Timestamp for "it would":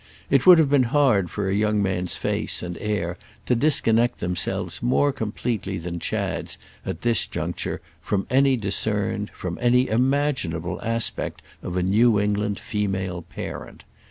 0.31-0.57